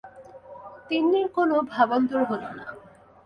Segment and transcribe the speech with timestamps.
[0.89, 2.65] তিন্নির কোনো ভাবান্তর হল না।